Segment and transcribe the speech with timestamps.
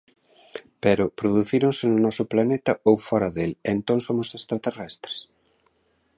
[0.83, 5.19] Pero, producíronse no noso planeta, ou fóra del e entón somos extraterrestres?